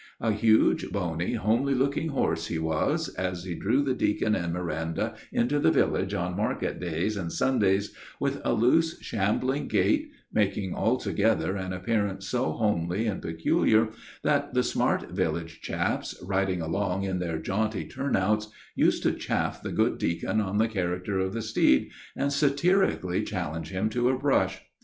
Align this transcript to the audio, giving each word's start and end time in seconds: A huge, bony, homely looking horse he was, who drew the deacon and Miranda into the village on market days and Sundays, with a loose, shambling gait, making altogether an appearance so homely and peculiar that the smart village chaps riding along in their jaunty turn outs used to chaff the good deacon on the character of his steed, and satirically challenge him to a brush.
A 0.19 0.31
huge, 0.31 0.89
bony, 0.89 1.35
homely 1.35 1.75
looking 1.75 2.09
horse 2.09 2.47
he 2.47 2.57
was, 2.57 3.15
who 3.15 3.53
drew 3.53 3.83
the 3.83 3.93
deacon 3.93 4.33
and 4.33 4.51
Miranda 4.51 5.13
into 5.31 5.59
the 5.59 5.69
village 5.69 6.15
on 6.15 6.35
market 6.35 6.79
days 6.79 7.15
and 7.15 7.31
Sundays, 7.31 7.93
with 8.19 8.41
a 8.43 8.51
loose, 8.53 8.99
shambling 9.03 9.67
gait, 9.67 10.09
making 10.33 10.73
altogether 10.73 11.55
an 11.55 11.71
appearance 11.71 12.27
so 12.27 12.53
homely 12.53 13.05
and 13.05 13.21
peculiar 13.21 13.89
that 14.23 14.55
the 14.55 14.63
smart 14.63 15.11
village 15.11 15.61
chaps 15.61 16.15
riding 16.23 16.63
along 16.63 17.03
in 17.03 17.19
their 17.19 17.37
jaunty 17.37 17.85
turn 17.87 18.15
outs 18.15 18.47
used 18.73 19.03
to 19.03 19.11
chaff 19.13 19.61
the 19.61 19.71
good 19.71 19.99
deacon 19.99 20.41
on 20.41 20.57
the 20.57 20.67
character 20.67 21.19
of 21.19 21.35
his 21.35 21.49
steed, 21.49 21.91
and 22.15 22.33
satirically 22.33 23.21
challenge 23.21 23.69
him 23.69 23.87
to 23.87 24.09
a 24.09 24.17
brush. 24.17 24.63